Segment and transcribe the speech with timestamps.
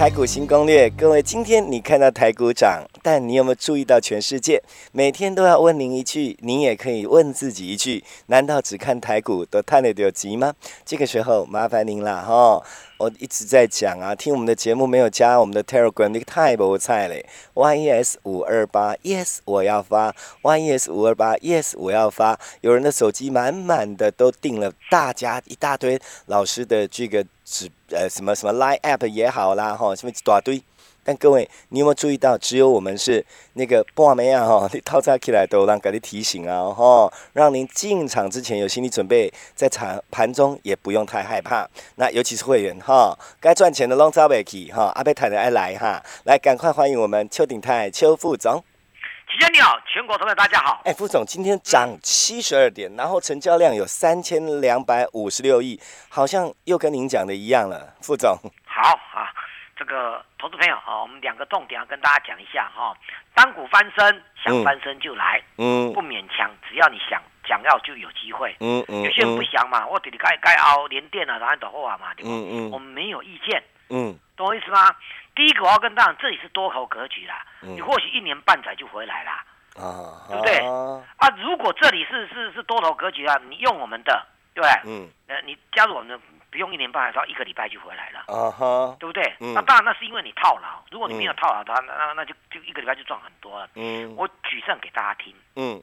[0.00, 4.58] 台股新攻略，各位，今天你看到台股涨，但你有没有注意到全世界
[4.92, 10.54] 每天都要问您一句，您也可以问自己一句：难道只看台股都探得有急吗？
[10.86, 12.62] 这个时候麻烦您了哈。
[12.96, 17.26] 我一直在讲啊，听我们的节目没有加我们的 Telegram，那个太不菜嘞。
[17.54, 22.38] Yes 五二八，Yes 我要发，Yes 五二八，Yes 我要发。
[22.62, 30.62] 有人的手机满满的都订了，大家一大堆老师的这个只呃什么什么 Line App 也好啦哈，什么一大堆。
[31.02, 41.66] 但各位，你有没有注意到，只有我们是那个半没啊哈，你套餐起来都让给你提醒啊哈，让您进场之前有心理准备，在场盘中也不用太害怕。
[41.96, 48.62] 那尤其是会员哈，该赚钱的拢早袂去哈，阿贝太太爱来哈，来赶快欢迎我们邱鼎泰邱副总。
[49.30, 50.82] 齐先你好，全国同学大家好。
[50.84, 58.36] 哎，副总今天涨七十二点，然后成交量有三千两百五十六亿，好像又跟您讲的一样了，副总。
[58.66, 59.30] 好啊。
[59.76, 62.92] 这个投资朋友啊，我们两个重点要跟大家讲一下哈。
[63.32, 69.02] 单股翻身，想翻身就来，嗯，不勉强，只要你想想要就有机会，嗯嗯。
[69.02, 72.30] 有些人不想嘛，我得你该该熬连电啊，然后等后啊嘛，对吧？
[72.30, 72.70] 嗯嗯。
[72.72, 74.94] 我们没有意见，嗯，懂我意思吗？
[75.34, 79.44] 第一个我要跟大家，这里是多头格局啦，你或许一年半载就回来啦，
[79.76, 80.58] 啊，对不对？
[81.16, 84.80] 啊，如果这里是是是多头格局啊，你用我们的，对不对？
[84.84, 86.20] 嗯，呃，你加入我们的。
[86.52, 89.36] 不用一年半，只要一个礼拜就回来了，啊哈，对不对？
[89.38, 90.82] 那当然，那是因为你套牢。
[90.90, 93.68] 如果你没有套牢，它那那那就就一个礼拜就赚很多了。
[93.76, 95.32] 嗯，我举证给大家听。
[95.54, 95.80] 嗯，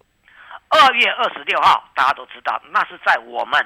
[0.67, 3.65] 二月二十六号，大家都知道，那是在我们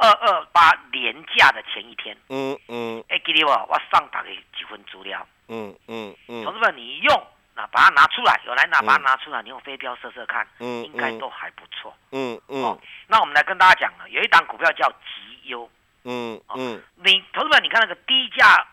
[0.00, 2.16] 二二八年假的前一天。
[2.30, 5.26] 嗯嗯，哎，给你我，我上打给几份资料。
[5.48, 11.94] 嗯嗯嗯，同志们，你用那把它拿出来，有来拿把它拿出来，你用飞镖射射看，嗯，应该都还不错。
[12.12, 15.70] 嗯嗯，哦，那我们来跟大家讲了，有一档股票叫绩优。
[16.04, 18.66] 嗯嗯，你同志们，你看那个低价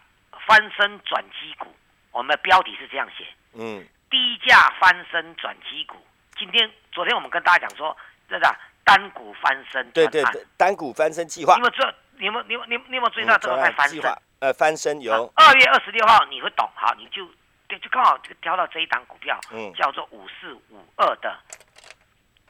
[0.45, 1.75] 翻身转机股，
[2.11, 5.97] 我们的标题是这样写，嗯，低价翻身转机股。
[6.37, 7.97] 今天、昨天我们跟大家讲说，
[8.29, 8.55] 这个
[8.87, 11.55] 单股翻身，对对对，单股翻身计划。
[11.55, 14.01] 你们这，你们、你们、你、你有没有注意到这个在翻身？
[14.39, 15.29] 呃，翻身有。
[15.35, 17.27] 二月二十六号你会懂，好，你就
[17.67, 21.37] 对就刚好就挑到这一档股票，嗯，叫做五四五二的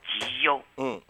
[0.07, 1.01] 绩优，嗯。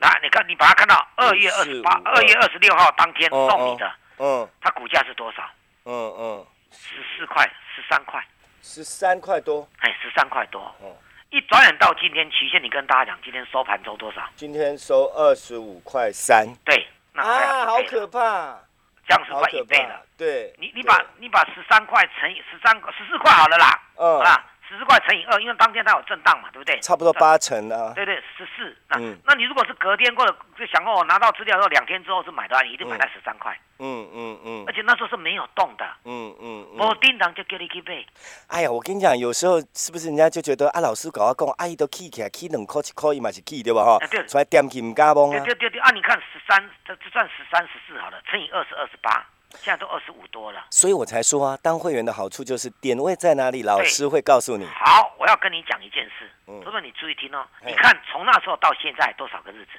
[0.00, 5.42] 那，你看，你把它看到二月二十八、二月二十六号当天送你的，嗯，它股价是多少？
[5.84, 7.44] 嗯嗯，十四块、
[7.74, 8.24] 十三块、
[8.62, 10.60] 十三块多，哎，十三块多。
[10.80, 10.96] 哦，
[11.32, 14.20] 一转眼到今天，期限你跟大家讲，今天收盘收多少？
[14.36, 16.46] 今天收二十五块三。
[16.62, 18.54] 对，那啊，好可怕，
[19.08, 20.02] 这样子快一倍了。
[20.18, 24.44] 对，你你把你把十三块乘以十三十四块好了啦，嗯啊。
[24.72, 26.80] 十四块乘以二，因为当天它有震荡嘛，对不对？
[26.80, 27.92] 差不多八成啊。
[27.94, 28.74] 对对，十四。
[28.88, 33.54] 那那你如果是隔天或者就想我拿到资料之后两天之后是买的话，你一定买在十三块。
[33.78, 34.64] 嗯嗯嗯。
[34.66, 35.84] 而且那时候是没有动的。
[36.04, 36.66] 嗯嗯。
[36.78, 38.06] 我叮当就叫你去背。
[38.46, 43.84] 哎呀，我跟你讲，有时候是不是人家就觉得啊，老师搞我讲，阿姨都起起来，起两块一块嘛是起对吧？
[43.84, 43.98] 哈。
[44.10, 44.26] 对。
[44.26, 45.40] 出来点起唔加崩啊。
[45.44, 45.90] 对对对啊！
[45.90, 49.22] 你看十三，这这算十三十四好了，乘以二是二十八。
[49.58, 54.66] 现在都二十五多了，所以我才说啊，当会员的好处就是点位在哪里，老师会告诉你。
[54.66, 57.46] 好，我要跟你讲一件事，嗯，哥们你注意听哦。
[57.64, 59.72] 你看从那时候到现在多少个日子？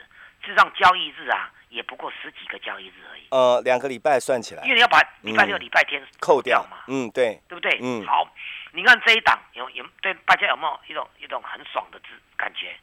[0.43, 3.23] 事实上交易日啊，也不过十几个交易日而已。
[3.31, 6.83] 呃，两个礼拜算起来，因为你要把礼拜六、礼拜天扣掉嘛。
[6.87, 7.79] 嗯，对，对不对？
[7.81, 8.27] 嗯，好，
[8.73, 12.75] 你看这一档有有对大家有没有一种一种很爽的字感觉？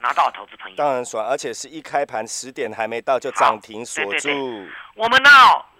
[0.00, 4.28] 拿到投资朋友，当然爽，而且是一开盘十点还没到就涨停锁住。
[4.94, 5.30] 我们呢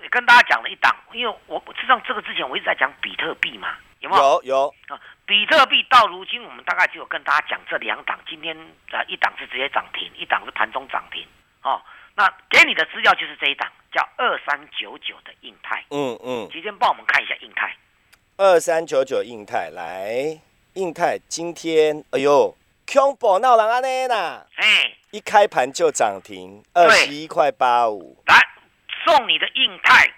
[0.02, 4.22] 也跟大家讲了一档，因为我实际上这个之前我一直在讲比特币嘛，有没有？
[4.22, 8.56] 有有啊，比特币到如今我们大概只有跟大家讲这两档，今天
[8.90, 11.26] 啊一档是直接涨停，一档是盘中涨停。
[11.62, 11.80] 哦，
[12.14, 15.84] 那给你的资料就是这一档，叫二三九九的印泰。
[15.90, 17.74] 嗯嗯，提前帮我们看一下印泰。
[18.36, 20.40] 二三九九印泰来，
[20.74, 22.54] 印泰今天哎呦。
[22.86, 24.46] 恐怖闹人安尼啦！
[24.54, 28.16] 哎，一开盘就涨停，二十一块八五。
[28.26, 28.36] 来
[29.04, 30.08] 送你的印泰，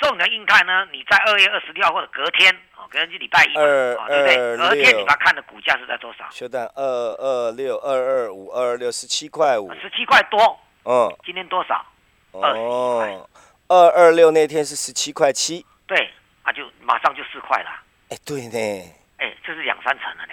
[0.00, 0.86] 送你的印泰呢？
[0.92, 4.56] 你在二月二十六号或者隔天哦，隔天就礼拜一，二二六。
[4.56, 6.24] 隔天你把看的股价是在多少？
[6.30, 10.58] 修蛋二二六二二五二二六十七块五，十七块多。
[10.84, 11.84] 嗯，今天多少？
[12.32, 13.28] 二哦，
[13.68, 15.66] 二二六那天是十七块七。
[15.86, 16.10] 对，
[16.42, 17.70] 啊，就马上就四块了。
[18.10, 18.94] 哎，对呢。
[19.18, 20.32] 哎，这是两三成了呢。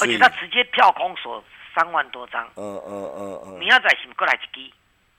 [0.00, 1.42] 而且他直接跳空锁
[1.74, 4.72] 三万多张，嗯嗯嗯嗯，你要在是过来一支，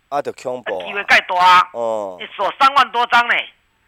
[0.10, 3.36] 啊，就恐怖，机会盖多啊，哦，你锁三万多张呢，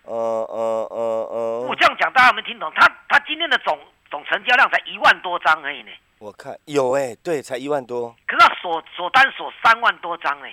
[0.06, 2.72] 嗯嗯嗯嗯，我这样讲大家有没有听懂？
[2.76, 3.80] 他他今天的总
[4.10, 5.92] 总成成交量才一万多张而已呢。
[6.20, 8.16] 我看有哎，对，才一万多。
[8.26, 10.48] 可是锁锁单锁三万多张呢，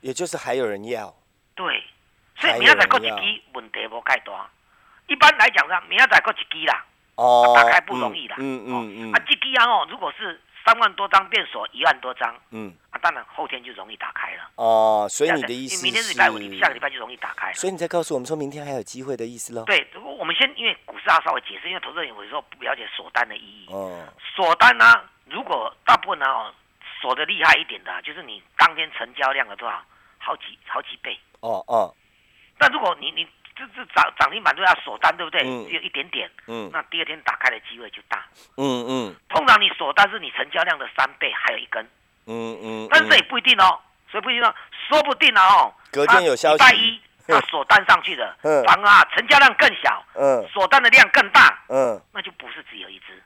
[0.00, 1.14] 也就是还有人要。
[1.54, 1.82] 对，
[2.36, 4.50] 所以明仔载过一支问题无太大。
[5.06, 6.84] 一般来讲呢，明仔载过一支啦，
[7.16, 8.36] 哦，打开不容易啦。
[8.38, 9.12] 嗯嗯嗯。
[9.12, 10.40] 啊，这个啊哦，如果是。
[10.66, 14.48] 三万多张变锁一万多张，嗯，啊，当然后天就容易打开了。
[14.54, 17.52] 哦，所以你的意思，明天是礼拜五，你下个礼拜就容易打开。
[17.52, 19.62] 所以你在告诉我们说明天还有机会的意思喽？
[19.66, 19.86] 对，
[20.18, 23.66] 我们先因为股市要稍微解释，因为投资人有时候不了解锁单的意义。
[23.68, 24.86] 哦，锁单呢，
[25.26, 26.50] 如果大部分呢哦
[26.98, 29.82] 锁的厉害一点的，就是你当天成交量的多少，
[30.16, 31.14] 好几好几倍。
[31.40, 31.94] 哦哦，
[32.56, 33.28] 但如果你你。
[33.56, 35.40] 这这涨涨停板都要锁单，对不对？
[35.42, 38.24] 只有一点点，嗯，那第二天打开的机会就大，
[38.56, 39.16] 嗯嗯。
[39.28, 41.84] 通常你锁单是你成交量的三倍，还有一根，
[42.26, 42.88] 嗯嗯。
[42.90, 43.78] 但是这也不一定哦，
[44.10, 44.54] 所以不一定哦，
[44.88, 45.72] 说不定哦。
[45.92, 53.22] 隔天有消息，礼拜一 那锁单上去的，反而啊成交量更小，嗯，锁单的量更大，嗯，那就不是只有一只。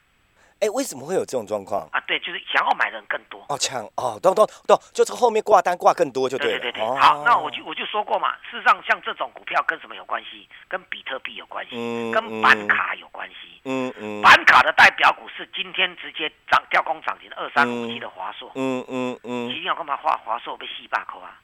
[0.60, 2.00] 哎，为什么会有这种状况啊？
[2.06, 6.58] 对，就是想要买的人更多哦，抢哦，懂懂懂，就这个后面挂单挂更多就对。
[6.58, 10.48] 对对对，好，那我就我就说过嘛，事实上像这种股票跟什么有关系？
[10.66, 11.76] 跟比特币有关系，
[12.12, 13.60] 跟板卡有关系。
[13.64, 14.20] 嗯嗯。
[14.20, 18.50] 板卡的代表股是今天直接涨跳空涨停的二三五七的华硕。
[18.54, 19.46] 嗯嗯嗯。
[19.46, 19.96] 今天要干嘛？
[19.96, 21.38] 华华硕被四八口啊？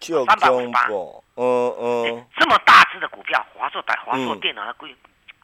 [0.00, 0.88] 三百五十八。
[1.36, 2.26] 嗯嗯。
[2.36, 4.94] 这么大只的股票，华硕打华硕电脑的贵。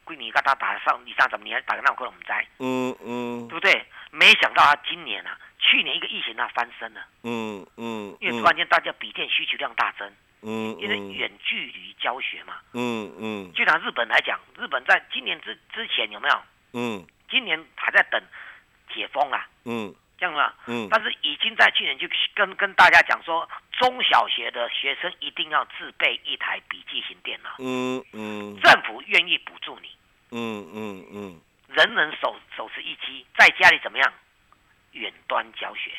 [0.05, 3.85] 闺女跟他打上二三十年，打个那可能我们在，嗯嗯，对不对？
[4.11, 10.07] 没想到他今年啊，去年一个疫情他翻身了，嗯嗯，因为突然间大家笔电需求量大增，
[10.41, 16.41] 嗯，因为远距离教学嘛，嗯嗯，就拿日本来讲，日本在今年之之前有没有？
[16.73, 18.21] 嗯，今年还在等
[18.93, 29.89] 解封啊，嗯，这样子，嗯，但是已经在去年就跟跟大家讲说，中小学的学生一定要自备一台笔记型电脑，嗯嗯，政府愿意补助你。
[30.31, 34.13] 嗯嗯嗯，人人手手持一机，在家里怎么样？
[34.93, 35.91] 远端教学，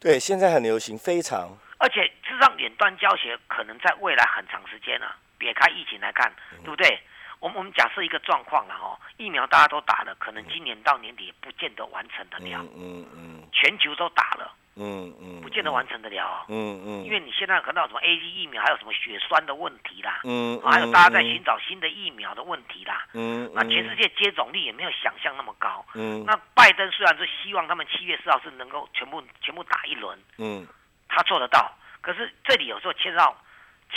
[0.00, 1.50] 对，现在很流行，非常。
[1.78, 6.32] 而且，事实上，远端教学可能在未来很长时间啊，撇开疫情来看，
[6.62, 6.98] 对不对？
[7.44, 12.64] 我们我们假设一个状况了哈，疫苗大家都打了，可能今年到年底也不见得完成得了。
[12.74, 14.50] 嗯嗯，全球都打了。
[14.76, 16.46] 嗯嗯，不见得完成得了。
[16.48, 20.22] 嗯嗯，因为你现在看到什么 A G 疫苗，还有什么血栓的问题啦。
[20.24, 23.06] 嗯还有大家在寻找新的疫苗的问题啦。
[23.12, 25.84] 嗯那全世界接种率也没有想象那么高。
[25.94, 26.24] 嗯。
[26.24, 30.18] 那拜登虽然是希望他们七月四号是能够全部全部打一轮。
[30.38, 30.66] 嗯。
[31.10, 31.70] 他做得到，
[32.00, 33.36] 可是这里有时候牵涉到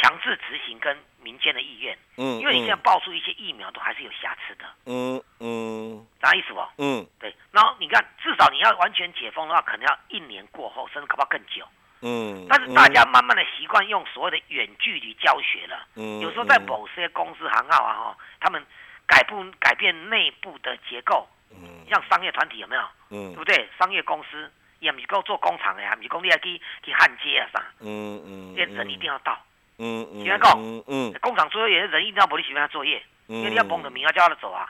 [0.02, 0.98] 强制执行跟。
[1.20, 6.62] 民间的意愿，嗯，因为你现在爆出一些疫苗都还是有瑕疵的，嗯嗯，啥意思不？
[6.78, 7.36] 嗯，对。
[7.52, 11.68] 然后你看，至少你要完全解封的话，可能要一年过后，甚至可能更久，
[12.00, 12.46] 嗯。
[12.48, 18.66] 但是大家慢慢的习惯用所谓的远距离教学了，嗯，有时候在某些公司行号啊哈，他们
[19.06, 22.82] 改不改变内部的结构，嗯，像商业团体有没有？
[23.10, 23.68] 嗯，对不对？
[23.78, 29.34] 商业公司也不是够做工厂的呀，不是工地要去去焊接啊啥，嗯嗯，人一定要到。
[29.34, 29.44] 嗯嗯，
[29.78, 34.68] 先讲，嗯，工厂作业人一定要不你喜欢他作业，因为你要捧着名要叫他走啊。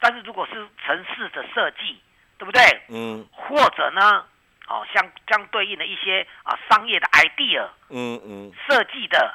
[0.00, 2.00] 但是如果是城市的设计，
[2.36, 2.62] 对不对？
[2.88, 4.24] 嗯，或者呢，
[4.66, 9.34] 哦，相相对应的一些啊商业的 idea，嗯嗯，设计的，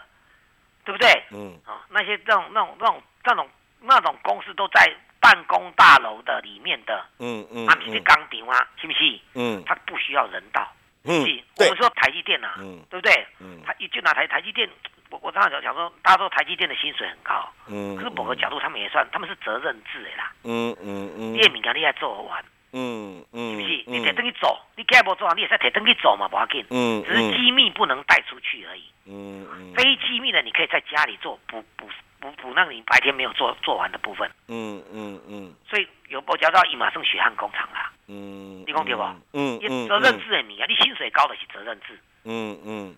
[0.84, 1.24] 对不对？
[1.32, 3.50] 嗯，啊，那些那种那种那种那种
[3.82, 4.92] 那种公司都在
[5.22, 9.20] 办公大楼的里面的，嗯嗯，啊，不是钢顶啊，是不是？
[9.36, 10.68] 嗯，他不需要人道。
[11.06, 11.22] 嗯，
[11.58, 13.28] 我们说台积电呐，嗯，对不对？
[13.40, 14.68] 嗯，他一就拿台台积电。
[15.16, 22.44] 我我刚才讲讲说，大家说台积电的薪水很高，嗯，可是某个角度他们也算，他们是责任制的啦，嗯嗯嗯，你也敏感，你也做完，
[22.74, 23.84] 嗯嗯，是不是？
[23.88, 31.88] 你得等你走，你盖不做完，你也是得等你走嘛，不要紧，嗯，只是机密不能带出去而已，嗯嗯，非机密的你可以在家里做，补补
[32.20, 39.04] 补补那你白天没有做做完的部分，嗯嗯嗯，所以有我讲到伊马胜血汗工厂啦，嗯，你讲对不？
[39.34, 42.96] 嗯嗯，责任制的你啊，你薪水高的是责任制，嗯嗯。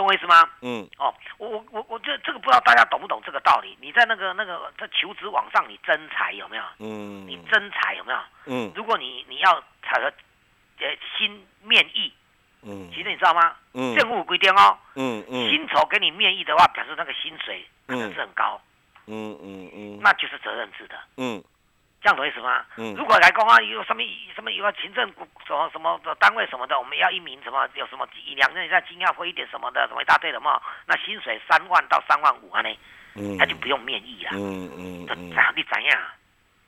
[0.00, 0.48] 懂我意思吗？
[0.62, 3.76] 嗯，哦，我我我我这这个不知道大家懂不懂这个道理？
[3.82, 6.62] 你在那个那个在求职网上，你征才有没有？
[6.78, 8.18] 嗯，你征才有没有？
[8.46, 10.06] 嗯，如果你你要采个
[10.78, 12.10] 呃新面议，
[12.62, 13.54] 嗯，其实你知道吗？
[13.74, 18.58] 嗯，政府规定哦，嗯嗯，薪酬给你面议的话，表示那个薪水可能是很高，
[19.06, 21.44] 嗯嗯嗯，那就是责任制的，嗯。
[22.02, 22.64] 这样懂意思吗？
[22.76, 24.02] 嗯，如果来公啊，有什么
[24.34, 25.06] 什么有个行政
[25.46, 32.70] 什么什么的单位什么的，我们要一名什么有什么一两个人在金要会一点什么的，什么一大堆的嘛，那薪水三万到三万五啊呢，
[33.14, 36.00] 嗯，他就不用面议了，嗯嗯嗯， 你怎样？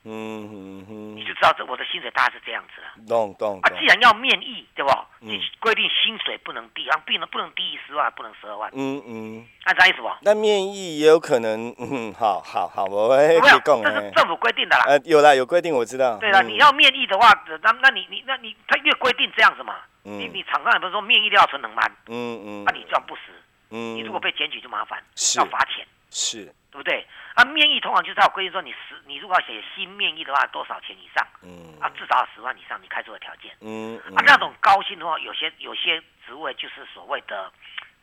[0.05, 2.87] 嗯哼哼，你就知道这我的薪水大概是这样子了。
[3.07, 4.91] 懂懂啊，既然要面议，对不？
[5.19, 8.69] 你规定薪水不能低，然后不能不能低于十万，不能十二万。
[8.73, 10.09] 嗯嗯，按啥意思不？
[10.21, 13.61] 那面议也有可能，嗯，好好好，我会讲。
[13.63, 14.83] 这是政府规定的啦。
[14.87, 16.17] 呃，有啦，有规定，我知道。
[16.17, 17.31] 对了，你要面议的话，
[17.61, 21.81] 那那你你那你他越规定这样子嘛，你你厂商也不是说面议都要存能吗？
[22.07, 23.21] 嗯嗯，那你这样不实，
[23.69, 25.01] 嗯，你如果被检举就麻烦，
[25.37, 27.07] 要罚钱，是，对不对？
[27.35, 31.27] 啊，面议通常就是要规定说，你十你如果要写新面议的话，多少钱以上？
[31.41, 33.51] 嗯，啊，至少要十万以上，你开出的条件。
[33.59, 37.51] 嗯，啊，那种高薪的话，有些有些职位就是所谓的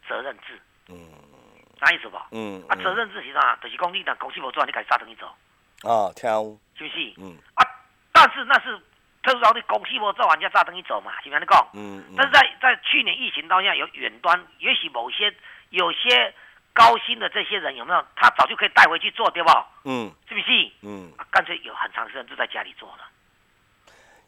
[0.09, 0.61] 责任制。
[0.89, 0.99] 嗯，
[1.81, 2.19] 啥意思不？
[2.33, 3.57] 嗯，啊，责任制是啥？
[3.63, 5.27] 就是公你的公司不做，你赶紧杀等你走。
[5.89, 7.15] 啊，跳舞是不是？
[7.19, 7.63] 嗯，啊，
[8.13, 8.77] 但是那是
[9.23, 11.41] 特殊劳动，公司不做，人家杀等你走嘛，是不是？
[11.41, 11.69] 你讲。
[11.75, 12.15] 嗯嗯。
[12.17, 15.33] 但是在在去年疫情当下，有远端，也许某些
[15.69, 16.35] 有些。
[16.73, 18.05] 高薪的这些人有没有？
[18.15, 19.51] 他早就可以带回去做，对不？
[19.85, 20.73] 嗯，是不是？
[20.83, 23.09] 嗯，干脆有很长时间就在家里做了。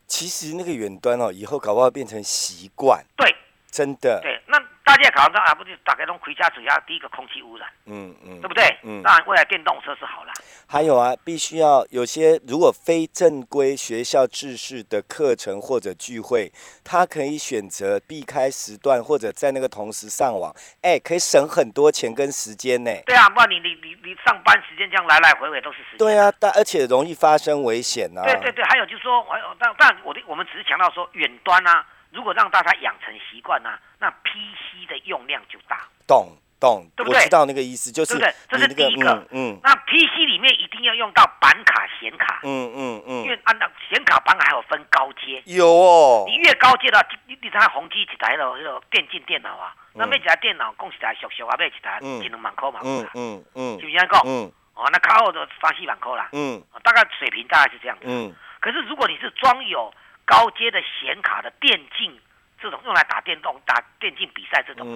[0.07, 3.05] 其实那个远端哦，以后搞不好变成习惯。
[3.17, 3.35] 对，
[3.71, 4.21] 真的。
[4.23, 4.42] 对，那。
[4.85, 8.65] 大家考上啊，不就大概从回家主要第一个空气污染，嗯嗯，对不对？
[8.83, 10.33] 嗯，当然未来电动车是好了。
[10.67, 22.91] 还有啊，必须要有些如果非正规学校制式的课程或者聚会，他可以选择避开时段或者在那个同时上网，哎，可以省很多钱跟时间呢。
[23.07, 25.99] 对啊，不然你你你你上班时间这样来来回回都是时间。
[25.99, 28.25] 对啊，但而且容易发生危险啊。
[28.25, 31.87] 对对对，还有就是说，还有但但我的我们只是强调说远端啊。
[32.12, 35.88] 如果让大家养成习惯呢，那 PC 的用量就大。
[36.07, 37.23] 懂懂，对不对？
[37.23, 39.26] 知道那个意思，就是对这是第一个。
[39.31, 42.40] 嗯，那 PC 里面一定要用到板卡、显卡。
[42.45, 43.25] 嗯嗯嗯。
[43.25, 45.42] 因为按照显卡板卡还有分高阶。
[45.47, 46.25] 有哦。
[46.28, 52.81] 你越高阶的，你你看宏基一台了，那个电竞电脑啊，那每一台电脑供起来小小啊，买一台一两万块嘛。
[52.85, 53.81] 嗯嗯嗯。
[53.81, 54.23] 是不是这样讲？
[54.26, 54.52] 嗯。
[54.75, 56.28] 哦，那卡后的三四万块啦。
[56.33, 56.62] 嗯。
[56.85, 58.04] 大概水平大概是这样子。
[58.07, 58.33] 嗯。
[58.61, 59.92] 可是如果你是装有。
[60.25, 62.19] 高阶的显卡的电竞，
[62.61, 64.87] 这种用来打电动、打电竞比赛这种，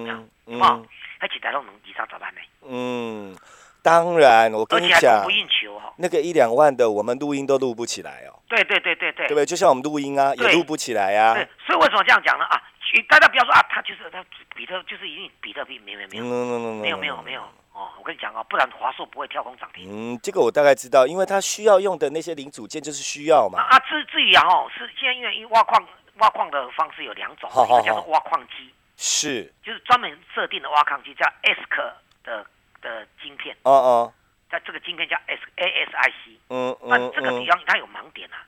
[0.45, 0.81] 嗯，啊，
[1.19, 2.41] 而且台都能以上咋办呢？
[2.63, 3.35] 嗯，
[3.81, 5.93] 当然，我跟你讲，不应求哈。
[5.97, 8.39] 那个一两万的，我们录音都录不起来哦。
[8.47, 9.45] 对对对对对，对不对？
[9.45, 11.33] 就像我们录音啊，也录不起来啊。
[11.33, 12.45] 对，所以为什么这样讲呢？
[12.45, 12.61] 啊，
[13.09, 14.23] 大家不要说啊，他就是他
[14.55, 17.41] 比特，就是一定比特币，没有没有没有没有没有没有。
[17.77, 19.85] 哦，我跟你讲啊，不然华硕不会跳空涨停。
[19.87, 23.61] 嗯，这个我大概知道，因为它需要用的那些零组件就是需要嘛。
[23.61, 31.93] 啊，至至于啊，哦，是现在因为挖矿挖矿的方式有两种，一个叫做挖矿机，是，就是专门设定的挖矿机，叫 ASIC
[32.23, 32.43] 的
[32.81, 33.55] 的晶片。
[33.61, 34.13] 哦哦，
[34.49, 36.37] 在这个晶片叫 S ASIC。
[36.49, 36.89] 嗯嗯。
[36.89, 38.41] 那这个地方它有盲点啊，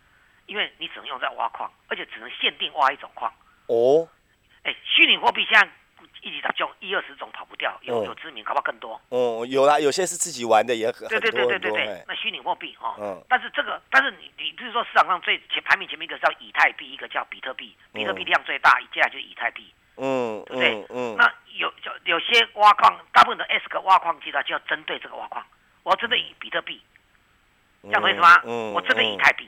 [0.47, 3.31] 因为你只能用在挖矿，而且只能限定挖一种矿。
[3.67, 4.07] 哦。
[4.63, 5.69] 哎，虚拟货币现在。
[6.21, 8.99] 一级打中一二十种跑不掉，有有知名，搞不好更多。
[9.09, 20.85] 哦，有啦，有些是自己玩的也很对对对对对对，那虚拟货币哈，嗯，但是这个，但是你你就是说市场上最前排名前面一个叫以太币，一个叫比特币，比特币量最大，接下来就是以太币，嗯，对不对？
[20.89, 25.45] 嗯，那有有有些挖矿，大部分的 S 个挖矿机呢，就要针对这个挖矿，
[25.83, 26.81] 我要针对比特币，
[27.83, 28.41] 这样懂意思吗？
[28.45, 29.47] 嗯，我针对以太币，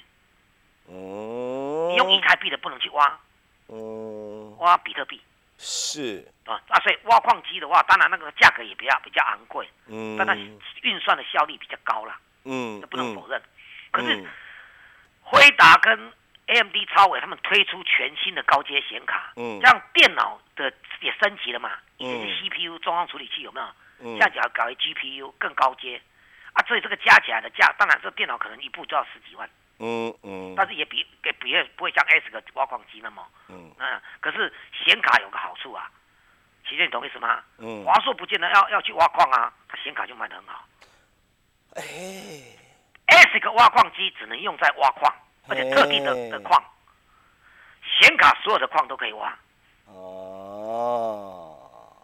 [0.87, 3.19] 嗯，你用以太币的不能去挖，
[3.67, 5.19] 嗯，挖比特币。
[5.63, 13.39] 是啊，啊，所以挖矿机的话，当然那个价格也比较比较昂贵，嗯，但它运算的效率比较高啦，嗯，这不能否认。
[13.91, 14.25] 可是
[15.21, 16.11] 辉达跟
[16.47, 23.67] AMD 超伟他们推出全新的高阶显卡，嗯，这样电脑的也升级了嘛，以前 CPU 中央处理器有没有？
[23.99, 26.01] 嗯，现在要搞 GPU 更高阶，
[26.53, 29.47] 啊，所以这个加起来的价，当然这电脑可能一部就要十几万。
[29.83, 34.53] 嗯嗯，但是也比给比不会像 S 个挖矿机那么，嗯嗯，可是
[34.85, 35.89] 显卡有个好处啊，
[36.69, 37.41] 其实你懂意思吗？
[37.57, 40.63] 嗯，华硕不见得要要去挖矿啊，它显卡就卖得很好。
[41.73, 41.81] 哎
[43.07, 45.11] ，S 个挖矿机只能用在挖矿，
[45.47, 46.63] 而且特定的的矿，
[47.99, 49.35] 显卡所有的矿都可以挖。
[49.87, 51.57] 哦，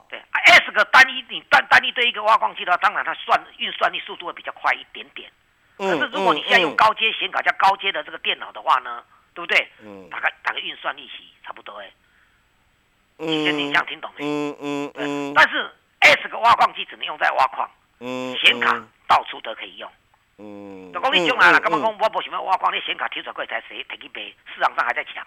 [0.09, 5.31] 对，S 个单一你单单一对一个挖矿机的话，当然它算运算力速度会比较快一点点。
[5.77, 9.03] 可是如果你现在用高阶显卡加高阶的这个电脑的话呢，
[9.33, 9.69] 对不对？
[9.83, 11.91] 嗯，大概大概运算利息差不多哎。
[13.19, 14.25] 嗯，你这样听懂没？
[14.25, 15.33] 嗯嗯嗯。
[15.35, 15.69] 但是
[15.99, 17.69] S 个挖矿机只能用在挖矿，
[17.99, 18.75] 嗯，显卡
[19.07, 19.91] 到处都可以用。
[20.37, 20.91] 嗯。
[20.93, 24.21] 就讲你将来啦，干嘛讲我不想要挖矿，你显卡提出来过才谁提去卖，
[24.53, 25.25] 市场上还在抢。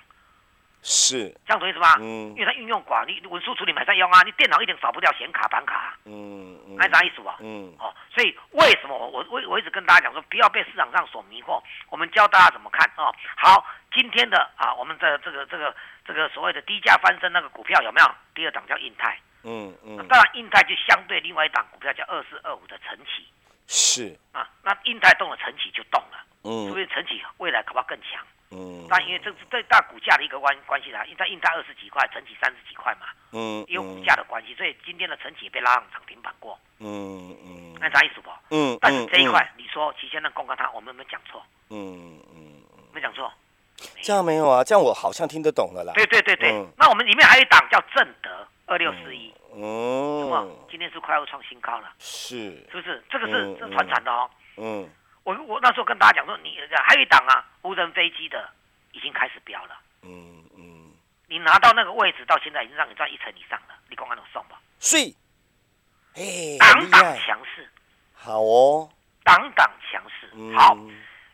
[0.82, 1.96] 是，这样懂意思吧？
[2.00, 5.94] 嗯，因为它运用广，你文书处理马上用啊，你电脑一定少不掉显卡板卡。
[6.06, 7.36] 嗯嗯，那啥意思吧？
[7.40, 11.62] 嗯，哦，所以为什么我我我我一直跟大家讲说，不要被市场上所迷惑。
[11.90, 13.14] 我们教大家怎么看哦。
[13.36, 15.74] 好，今天的啊，我们的这个这个
[16.06, 18.10] 这个所谓的低价翻身那个股票有没有？
[18.34, 19.18] 第二档叫印泰。
[19.42, 19.96] 嗯嗯。
[20.08, 23.26] 当然，印泰就相对另外一档股票叫二四二五的晨起。
[23.66, 24.18] 是。
[24.32, 26.24] 啊，那印泰动了，晨起就动了。
[26.44, 28.24] 嗯，是不是成绩未来可不可更强？
[28.52, 38.28] 嗯，但因为这是最大股价的一个关关系啦，因为它印在二十几块，成绩三十几块嘛，嗯，因为股价的关系，所以今天的成绩也被拉上涨停板过，嗯嗯，那啥意思不？
[38.50, 41.40] 嗯，但是这一块你说期先的公告它，我们有没有讲错？
[41.68, 42.60] 嗯嗯，
[42.92, 43.32] 没讲错，
[44.02, 45.92] 这样没有啊，这样我好像听得懂了啦。
[45.94, 50.66] 对对对对，那我们里面还有一档叫正德二六四一，哦，什么？
[50.68, 53.00] 今天是快要创新高了，是，是不是？
[53.08, 54.90] 这个是是传产的哦，嗯。
[55.24, 58.48] 我我那时候跟大家讲说，你还有一档啊，无人飞机的
[58.92, 59.78] 已经开始飙了。
[60.02, 60.92] 嗯嗯，
[61.28, 63.74] 你拿到那个位置，到现在已经让你赚一成以上了。
[63.88, 64.58] 你公安能送吧？
[64.78, 64.96] 是，
[66.14, 67.68] 哎，档档强势，
[68.14, 68.88] 好哦，
[69.22, 70.74] 档档强势，好，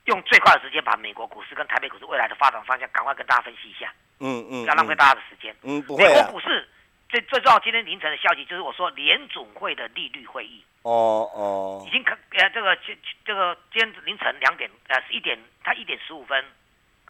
[0.06, 3.92] 用最快的时间把美国股市跟台北股市未来的发展方向赶快跟大家分析一下。
[4.18, 5.54] 嗯嗯，不要浪费大家的时间。
[5.62, 6.68] 嗯，不会美国股市
[7.08, 10.64] 最最重要，今天凌晨的消息就是我说联总会的利率会议。
[10.86, 16.44] 哦哦，已经开呃，这个这这个今天凌晨两点呃一点，他一点十五分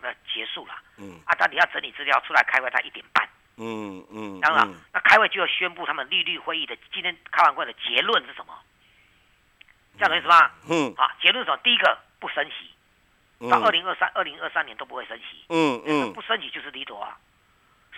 [0.00, 0.74] 呃结束了。
[0.96, 3.28] 嗯，啊，他你要整理资料出来开会，他一点半。
[3.58, 8.58] 嗯嗯，当然，那开会就要宣布他们利率会议的今天开完会的结论是什么？
[9.98, 10.50] 这样的意思吗？
[10.70, 11.58] 嗯，好，结论什么？
[11.58, 15.44] 第一个不升息，到二零二三二零二三年都不会升息。
[15.50, 17.18] 嗯嗯，不升息就是利多啊，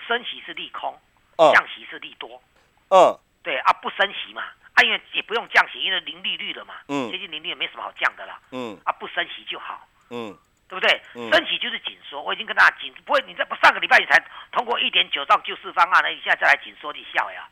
[0.09, 1.01] 升息是利空，
[1.37, 2.43] 降息是利多。
[2.91, 4.43] 嗯，对啊，不升息嘛。
[4.79, 10.33] 啊，因为也不用降息，因为零利率了嘛，嗯，接近零利率没什么好降的了，嗯，啊，不升息就好，嗯，
[10.69, 11.03] 对不对？
[11.33, 17.49] 升息就是紧缩，我已经跟大家紧，不会，你这不上个礼拜你才通过一点九兆救市方案呢，你现在再来紧缩，你笑呀？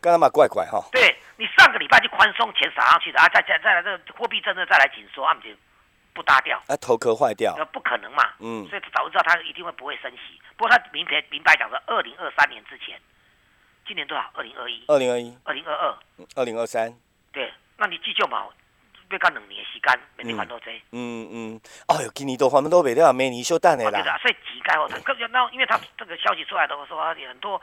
[0.00, 0.78] 干他妈怪怪哈？
[0.92, 5.50] 对你上个礼拜就宽松钱撒上去的啊，再再再来这个货币政策再来紧缩，啊，就
[6.14, 13.00] 不搭调，啊，头壳坏掉，那不可能嘛，嗯，所以早就知道他一定会不会升息，不过他明白明白讲说，二零二三年之前。
[13.86, 14.30] 今年多少？
[14.34, 15.98] 二零二一、二零二一、二零二二、
[16.34, 16.92] 二零二三。
[17.32, 18.46] 对，那你记住嘛，
[19.10, 20.66] 要干两年时间，明年还多济。
[20.90, 21.60] 嗯嗯。
[21.86, 24.02] 哎呦，今年都还不多，未了，明年休蛋的啦。
[24.02, 27.60] 对啊，所以急该哦，他那因为他这个消息出来的时候，很多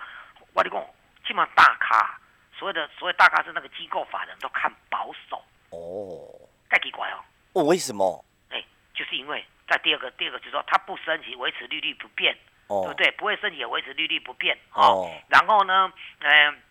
[0.54, 0.86] 我你讲，
[1.28, 2.18] 起码大咖，
[2.58, 5.44] 所谓的所谓大咖是那个机构法人都看保守。
[5.72, 6.24] 哦。
[6.70, 7.20] 太奇怪哦。
[7.54, 8.24] 哦，为什么？
[8.50, 8.64] 哎，
[8.94, 12.38] 就是因为在第二个，第二个就是说，它不升级，维持利率不变。
[12.82, 13.12] 对不对？
[13.12, 14.58] 不会升也，维持利率不变。
[14.74, 15.12] 哦。
[15.30, 16.62] 然后呢，嗯，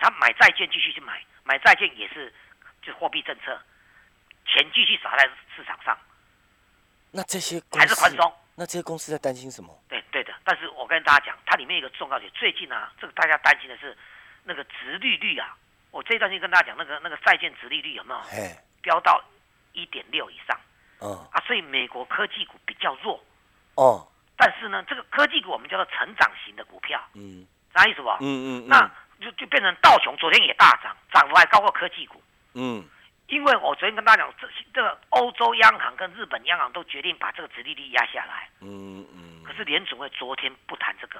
[0.00, 2.32] 他买债券继续去买，买债券也是，
[2.82, 3.60] 就货币政策，
[4.46, 5.96] 钱继续撒在市场上。
[7.10, 8.32] 那这些还是宽松？
[8.54, 9.78] 那这些公司在担心什么？
[9.88, 10.32] 对对的。
[10.44, 13.96] 但是我跟大家讲，它里面一个重要点，最近啊，这个大家担心的是
[14.44, 15.56] 那个值利率啊。
[15.90, 18.20] 我这段时间跟大家讲，那个那个债券值利率有没有？
[18.82, 19.22] 飙到
[19.72, 20.58] 一点六以上。
[21.00, 21.12] 嗯。
[21.32, 23.22] 啊，所以美国科技股比较弱。
[23.74, 24.08] 哦。
[24.36, 28.10] 但是呢，这个科技股我们叫做成长型的股票，嗯，啥意思不？
[28.20, 32.22] 嗯嗯，那就就变成道琼昨天也大涨，涨幅还高过科技股，
[32.52, 32.84] 嗯，
[33.28, 41.18] 因为我昨天跟大家讲，这这个欧洲央行跟日本央行都决定把这个殖利率压下来，嗯嗯，可是联储会昨天不谈这个，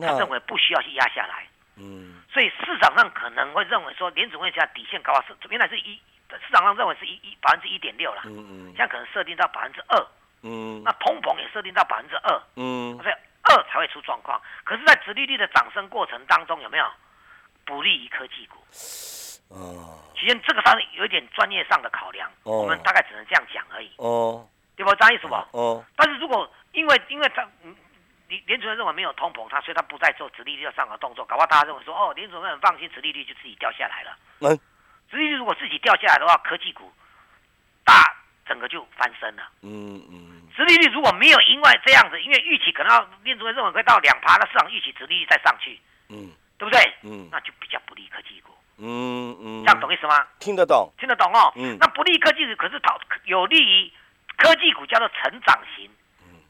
[0.00, 5.94] 他认为不需要去压下来，嗯，所以市场上可能会认为说联储会现在底线高啊，是原来是一
[6.30, 10.06] 市场上认为是一一百分之一点六了，嗯嗯，现在可能设定到百分之二。
[10.42, 14.40] 嗯，那通膨也设定到百分之二，嗯，所以二才会出状况。
[14.64, 16.86] 可是，在殖利率的涨升过程当中，有没有
[17.64, 18.58] 不利于科技股？
[19.48, 23.90] 哦，其实这个方面有一点专业上的考量，我们大概只能这样讲而已。
[23.96, 24.46] 哦，
[24.76, 24.94] 对不？
[24.96, 25.34] 张意思不？
[25.52, 25.84] 哦。
[25.96, 27.46] 但是如果因为因为他
[28.28, 34.16] 联联储会认为没有通膨，他所以他不再做殖利率的上的动作，搞不好大家认为说，哦，联储会很放心，殖利率就自己掉下来了。
[34.40, 34.60] 嗯，
[35.10, 36.92] 殖利率如果自己掉下来的话，科技股
[37.84, 38.14] 大。
[38.48, 39.42] 整个就翻身了。
[39.62, 46.80] 嗯嗯，殖利率如果没有因为这样子，因为预期可能要联储会认为会到两趴，那市场预期殖利率再上去，嗯，对不对？
[47.02, 48.52] 嗯，那就比较不利科技股。
[48.78, 50.26] 嗯嗯，这样懂意思吗？
[50.38, 51.52] 听得懂，听得懂哦。
[51.56, 53.92] 嗯，那不利科技股可是讨有利于
[54.36, 55.90] 科技股叫做成长型，
[56.24, 56.40] 嗯，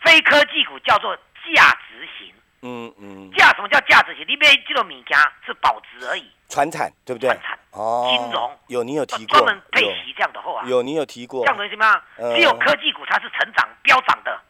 [0.00, 2.32] 非科技股叫做价值型。
[2.62, 4.24] 嗯嗯，价什么叫价值型？
[4.28, 6.30] 你买这种米家是保值而已。
[6.48, 7.28] 船产对不对？
[7.30, 11.44] 船产哦，金融有你有提过，专门配息这样的话，有你有提过。
[11.46, 12.02] 这样的什么？
[12.34, 14.40] 只有科技股它是成长飙涨的，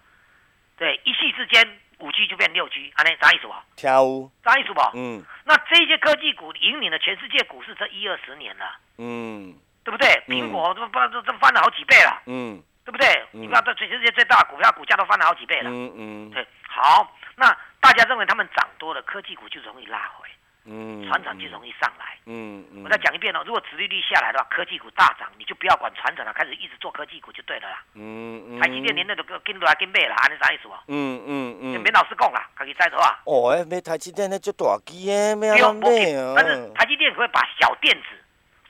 [0.79, 1.63] 对，一夕之间
[1.99, 3.53] 五 G 就变六 G，安尼啥意思不？
[3.77, 4.81] 跳舞啥意思不？
[4.95, 8.65] 嗯，那这些科技股引领了全世界股市这一二十年了，
[8.97, 10.09] 嗯，对不对？
[10.27, 13.25] 苹果都翻这这翻了好几倍了，嗯，对不对？
[13.33, 17.55] 你看这全世界最大股票股价都翻了好几倍了，嗯嗯，对，好，那。
[17.81, 20.29] 大家认为他们涨多了，科技股就容易拉回，
[20.65, 22.85] 嗯，船长就容易上来，嗯嗯。
[22.85, 28.61] 我再讲一遍哦，如果殖利率下来的话，科技股大涨，你就不要管船长了，开始一直做科技股就对了啦，嗯嗯。
[28.61, 30.79] 台积电连那都跟来跟买了，安尼啥意思哦？
[30.89, 31.75] 嗯嗯嗯。
[31.75, 33.19] 就免老师讲啦，可以再说啊。
[33.25, 36.35] 哦，哎，买台积电那就大机诶，没有买啊。
[36.37, 38.09] 但是台积电会把小电子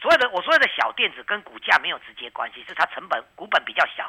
[0.00, 4.04] 所有的我所有的小电子跟股价没有直接关系，是它成本股本比较小。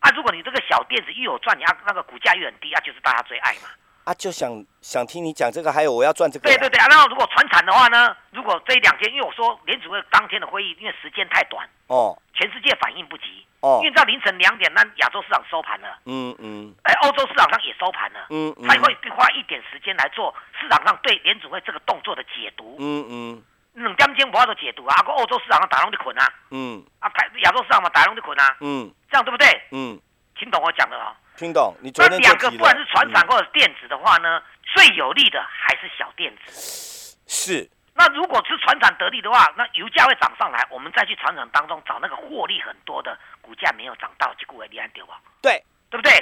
[0.00, 3.70] 啊，如果你这个小电子又有赚，你啊那个股价又很低，啊就是大家最爱嘛。
[4.06, 6.48] 啊，就想想听你讲这个，还有我要赚这个。
[6.48, 8.16] 对对对啊，那如果传产的话呢？
[8.30, 23.42] 如果这两天，因为我说联储会当天的会议，因为时间太短哦，全世界反应不及哦，因为到凌晨两点，那亚洲市场收盘了，嗯嗯，哎，欧洲市场上也收盘了，嗯嗯，他会花一点时间来做市场上对联储会这个动作的解读，嗯嗯，
[23.74, 29.48] 两点钟不要做解读啊，个欧洲市场上打龙的捆啊，嗯，啊台亚洲市场嘛打龙的捆啊，嗯，这样对不对？
[29.72, 29.98] 嗯，
[30.38, 31.12] 听懂我讲的啊？
[31.36, 31.74] 听懂？
[31.80, 37.16] 你那两个不管是船厂或者电子的话呢，最有利的还是小电子。
[37.26, 37.68] 是。
[37.94, 45.18] 那如果是船厂得利的话，那油价会涨上来，我们再去船厂当中找那个获利很多的股价没有涨到，结果会厉害丢吧？
[45.40, 46.12] 对，对不对？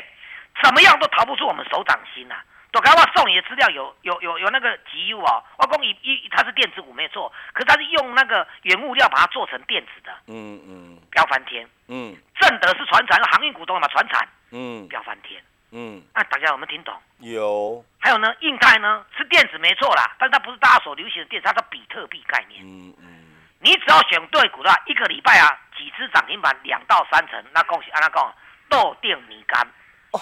[0.62, 2.36] 怎么样都逃不出我们手掌心呐。
[2.70, 10.12] 都刚我送你的资料有有有有那个集 U 哦，我讲一一它是电子股没错，可是它是用那个原物料把它做成电子的。
[10.26, 10.98] 嗯嗯。
[11.10, 11.68] 飙翻天。
[11.86, 12.16] 嗯。
[12.40, 14.28] 正德是船厂，航运股东嘛，船产。
[14.56, 16.94] 嗯，飙翻天，嗯，那大家有没有听懂？
[17.18, 17.84] 有。
[17.98, 22.62] 还有呢，硬泰呢是电子没错啦，但是它不是大家所流行的电子，它是比特币概念。
[22.62, 23.34] 嗯嗯。
[23.58, 28.34] 你只要选对股的话，一个礼拜啊，几只涨停板两到三成，那恭喜阿拉讲
[28.68, 29.66] 豆定你干，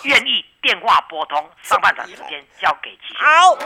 [0.04, 3.58] 愿意电话拨通，上半场时间交给齐好。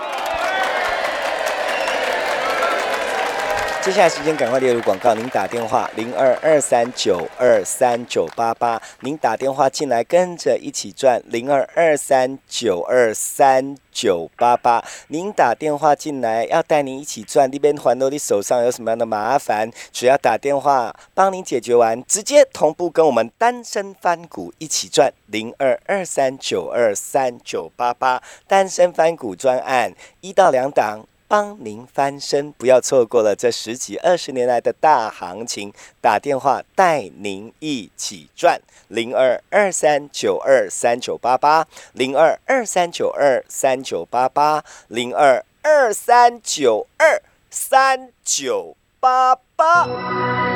[3.86, 31.06] 接下来时间赶快列入广告，您打电话零二二三九二三九八八，您打电话进来跟着一起赚零二二三九二三九八八，您打电话进来要带您一起赚，那边环到你手上有什么样的麻烦，只要打电话帮您解决完，直接同步跟我们单身翻股一起赚零二二三九二三九八八，单身翻股专案一到两档。
[31.28, 35.72] 帮您翻身，不要错过了这十几二十年来的大行情。
[36.00, 50.55] 打电话带您一起赚，零二二三九二三九八八，零二二三九二三九八八，零二二三九二三九八八。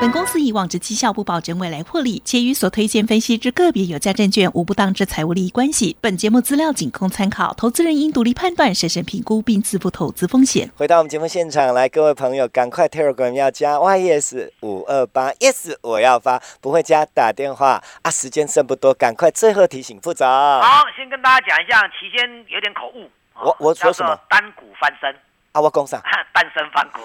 [0.00, 5.96] 本公司以往之绩效不保证未来获利，且与所推荐分析之个别有价证券无不当之财务利益关系。
[6.00, 10.70] 本节目资料仅供参考，投资人应独立判断、审慎评估并自负投资风险。
[10.76, 20.24] 回到我们节目现场来，各位朋友，赶快 Telegram 要加 YES 五二八 Yes，我要发，不会加打电话啊，时间剩不多，赶快最后提醒副总。
[20.24, 24.16] 好，先跟大家讲一下，期间有点口误，我我说什么？
[24.30, 25.12] 单股翻身。
[25.52, 26.00] 啊，我讲啥？
[26.32, 27.00] 单身翻股，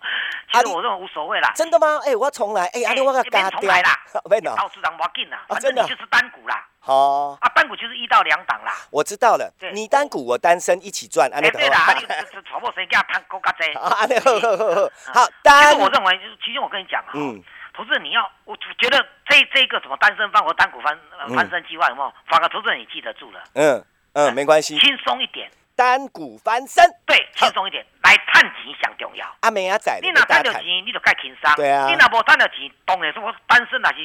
[0.52, 1.52] 其实我认为无所谓啦。
[1.54, 2.00] 真的吗？
[2.04, 3.90] 哎，我重来，哎，阿你我个加重来啦，
[4.28, 6.66] 没呢，到市场我紧啦，真的就是单股啦。
[6.80, 8.72] 好，啊，单股就是一到两档啦。
[8.90, 12.06] 我知道了，你单股我单身一起赚，哎，对啦，你
[12.50, 13.80] 炒波谁给他贪够加多？
[13.80, 15.70] 啊，你好好好好，单。
[15.72, 17.40] 其实我认为，其实我跟你讲啊，嗯，
[17.72, 20.98] 投资人你要，我觉得这这个什么单身翻或单股翻
[21.36, 22.12] 翻身计划有没有？
[22.26, 23.40] 反而投资人你记得住了。
[23.54, 25.48] 嗯嗯，没关系，轻松一点。
[25.82, 29.26] 单股翻身，对，轻松一点，来探钱上重要。
[29.40, 31.52] 阿妹阿仔，你若赚到钱，你就该轻松。
[31.56, 33.98] 对啊，你若无赚到钱，当然说单身那是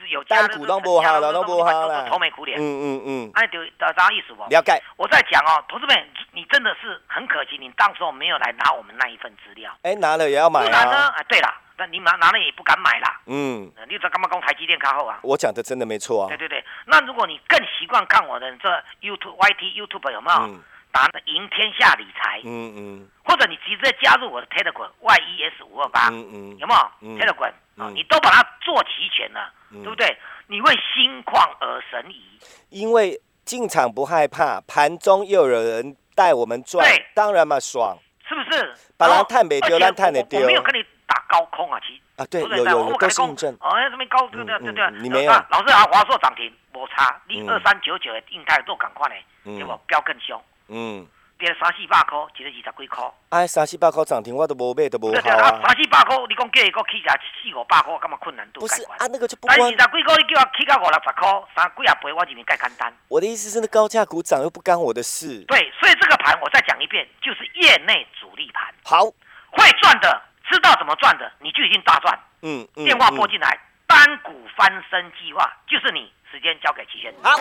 [0.00, 2.58] 是有单股都不好了，都不好了，愁眉苦脸。
[2.58, 3.64] 嗯嗯嗯，哎，就
[3.96, 4.42] 啥意思不？
[4.48, 4.82] 了解。
[4.96, 5.96] 我在讲哦，投资们，
[6.32, 9.70] 你真的是很可惜，你当时候没有来拿我们那一份资料。
[9.82, 10.64] 哎，拿了也要买啊。
[10.64, 11.08] 不拿呢？
[11.10, 13.20] 哎，对了，那你拿拿了也不敢买啦。
[13.26, 15.20] 嗯，你这干嘛讲台积电靠后啊？
[15.22, 16.26] 我讲的真的没错啊。
[16.26, 18.68] 对对对，那如果你更习惯看我的这
[19.00, 20.58] YouTube、YT、YouTube 有没有？
[20.92, 27.90] 打赢天下理财，嗯嗯，或者你直接加入我的 Telegram Y E S 五二八，嗯嗯，有没有 Telegram 啊？
[27.94, 30.16] 你都把它做齐全了，对不对？
[30.46, 32.38] 你会心旷而神怡，
[32.70, 37.96] 因为进场不害怕，盘中又有人带我们赚，当然嘛爽，
[38.28, 38.74] 是不是？
[38.96, 40.40] 把它探没丢，让探没丢。
[40.40, 43.56] 我没有跟你打高空啊，其实啊，对，有有有都是印证。
[43.60, 45.32] 哦，什么高对对对对，你没有？
[45.50, 50.40] 老师啊，华硕涨停，我差，你二三九九的印泰做赶快呢，结果飙更凶。
[50.70, 51.04] 嗯，
[51.36, 53.04] 跌了三四百块，一个二十几块。
[53.30, 55.50] 哎，三四百块涨停，我都无买，都无好啊。
[55.66, 58.60] 三四百块，你讲叫伊个起价四五百块，干嘛困难度？
[58.60, 59.58] 不是啊，那个就不关。
[59.58, 62.94] 但二十几块，你叫我起到五六十块，三几啊倍，我认为该简单。
[63.08, 65.42] 我的意思是，那高价股涨又不干我的事。
[65.48, 68.72] 对，所以这个盘我再讲一遍，就是业内主力盘。
[68.84, 69.04] 好，
[69.50, 72.16] 会赚的，知道怎么赚的，你就已经大赚。
[72.42, 72.84] 嗯嗯。
[72.84, 76.12] 电话拨进来，单股翻身计划就是你。
[76.32, 77.12] 时间交给齐先。
[77.24, 77.36] 好。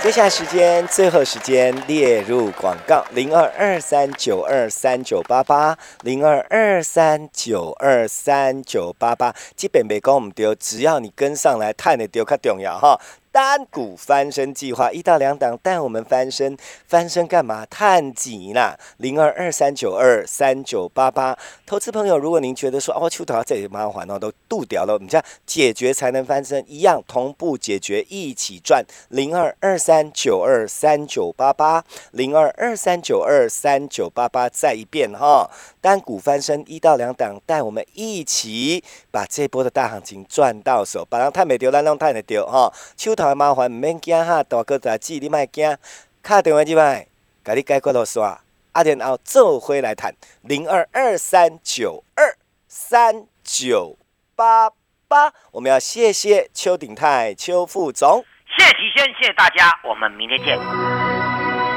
[0.00, 9.34] 接下来时间，最后时间列入广告：零二二三九二三九八八，零二二三九二三九八八。
[9.56, 12.98] 基本没讲唔丢，只要你跟上来，探的丢较重要哈。
[13.30, 17.66] 单股翻身计划一到两档带我们翻身，翻身干嘛？
[17.66, 18.78] 探几啦？
[18.96, 28.84] 零二二三九二三九八八，投资朋友，如果您觉得说哦，秋桃这里麻烦哦，都渡掉了，我们家解决才能翻身，一样同步解决，一起赚。
[29.10, 43.28] 零二二三九二三九八八，零二二三九二三九八八，再一遍哈，单股翻身一到两档，带我们一起把这波的大行情赚到手，把人太没丢，咱让太没丢哈，秋桃。
[43.38, 45.76] 麻烦唔免惊哈，大哥大姐你莫惊，
[46.22, 47.06] 卡电话进来，
[47.44, 48.38] 甲你解决落煞，
[48.72, 50.12] 啊，然后做回来谈
[50.42, 52.36] 零二二三九二
[52.66, 53.96] 三九
[54.34, 54.70] 八
[55.06, 58.24] 八，我们要谢谢邱鼎泰邱副总，
[58.56, 60.97] 谢谢齐轩，谢谢大家，我们明天见。